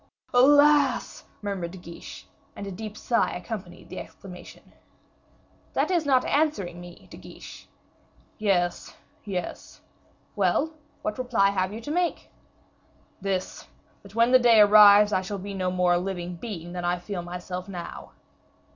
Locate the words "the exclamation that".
3.89-5.91